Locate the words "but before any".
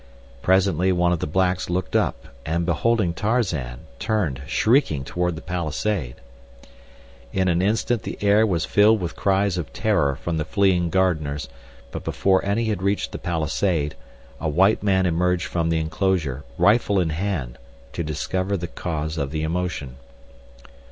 11.91-12.65